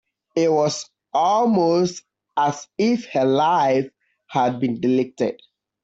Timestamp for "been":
4.59-4.81